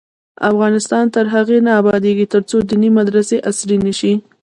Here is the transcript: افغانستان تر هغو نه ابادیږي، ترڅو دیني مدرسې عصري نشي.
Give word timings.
افغانستان 0.49 1.05
تر 1.15 1.25
هغو 1.33 1.57
نه 1.65 1.71
ابادیږي، 1.81 2.25
ترڅو 2.33 2.57
دیني 2.69 2.89
مدرسې 2.97 3.37
عصري 3.49 3.77
نشي. 3.85 4.13